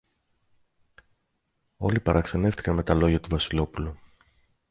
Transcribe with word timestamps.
Όλοι 1.77 1.99
παραξενεύθηκαν 1.99 2.75
με 2.75 2.83
τα 2.83 2.93
λόγια 2.93 3.19
του 3.19 3.29
Βασιλόπουλου. 3.29 3.97